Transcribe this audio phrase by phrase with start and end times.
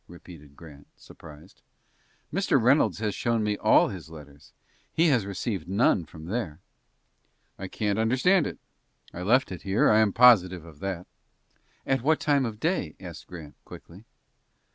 [0.07, 1.61] repeated Grant, surprised.
[2.33, 2.59] "Mr.
[2.59, 4.51] Reynolds has shown me all his letters.
[4.91, 6.59] He has received none from there."
[7.59, 8.57] "I can't understand it.
[9.13, 11.05] I left it here, I am positive of that."
[11.85, 14.05] "At what time in the day?" asked Grant, quickly.